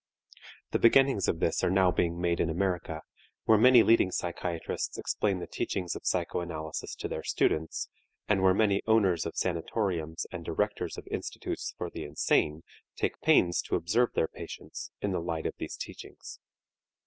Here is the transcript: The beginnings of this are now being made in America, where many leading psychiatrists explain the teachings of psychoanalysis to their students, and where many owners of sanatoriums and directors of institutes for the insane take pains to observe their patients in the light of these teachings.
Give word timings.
The 0.71 0.79
beginnings 0.79 1.27
of 1.27 1.39
this 1.39 1.63
are 1.63 1.69
now 1.69 1.91
being 1.91 2.19
made 2.19 2.39
in 2.39 2.49
America, 2.49 3.03
where 3.43 3.59
many 3.59 3.83
leading 3.83 4.09
psychiatrists 4.09 4.97
explain 4.97 5.37
the 5.37 5.45
teachings 5.45 5.95
of 5.95 6.07
psychoanalysis 6.07 6.95
to 6.95 7.07
their 7.07 7.21
students, 7.21 7.87
and 8.27 8.41
where 8.41 8.55
many 8.55 8.81
owners 8.87 9.27
of 9.27 9.35
sanatoriums 9.37 10.25
and 10.31 10.43
directors 10.43 10.97
of 10.97 11.05
institutes 11.11 11.75
for 11.77 11.91
the 11.91 12.03
insane 12.03 12.63
take 12.95 13.21
pains 13.21 13.61
to 13.61 13.75
observe 13.75 14.13
their 14.13 14.27
patients 14.27 14.89
in 15.01 15.11
the 15.11 15.21
light 15.21 15.45
of 15.45 15.53
these 15.59 15.77
teachings. 15.77 16.39